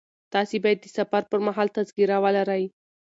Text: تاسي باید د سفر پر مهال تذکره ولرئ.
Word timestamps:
تاسي 0.33 0.57
باید 0.63 0.79
د 0.81 0.85
سفر 0.97 1.21
پر 1.31 1.39
مهال 1.47 1.67
تذکره 1.77 2.17
ولرئ. 2.23 2.63